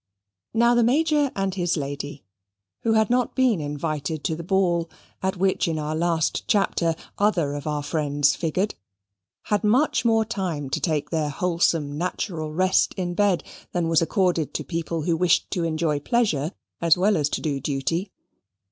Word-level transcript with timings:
Now 0.55 0.73
the 0.73 0.81
Major 0.83 1.31
and 1.35 1.53
his 1.53 1.77
lady, 1.77 2.25
who 2.81 2.93
had 2.93 3.11
not 3.11 3.35
been 3.35 3.61
invited 3.61 4.23
to 4.23 4.35
the 4.35 4.41
ball 4.43 4.89
at 5.21 5.37
which 5.37 5.67
in 5.67 5.77
our 5.77 5.95
last 5.95 6.47
chapter 6.47 6.95
other 7.19 7.53
of 7.53 7.67
our 7.67 7.83
friends 7.83 8.35
figured, 8.35 8.73
had 9.43 9.63
much 9.63 10.03
more 10.03 10.25
time 10.25 10.71
to 10.71 10.79
take 10.79 11.11
their 11.11 11.29
wholesome 11.29 11.99
natural 11.99 12.51
rest 12.51 12.95
in 12.97 13.13
bed, 13.13 13.43
than 13.73 13.89
was 13.89 14.01
accorded 14.01 14.55
to 14.55 14.63
people 14.63 15.03
who 15.03 15.15
wished 15.15 15.51
to 15.51 15.63
enjoy 15.63 15.99
pleasure 15.99 16.51
as 16.81 16.97
well 16.97 17.15
as 17.15 17.29
to 17.29 17.39
do 17.39 17.59
duty. 17.59 18.11